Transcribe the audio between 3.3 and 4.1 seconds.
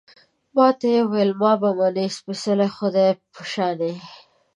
په شانې